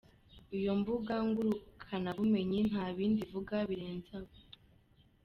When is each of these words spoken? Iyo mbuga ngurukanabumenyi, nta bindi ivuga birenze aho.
Iyo 0.57 0.71
mbuga 0.79 1.15
ngurukanabumenyi, 1.27 2.59
nta 2.69 2.85
bindi 2.95 3.19
ivuga 3.25 3.55
birenze 3.69 4.11
aho. 4.19 4.31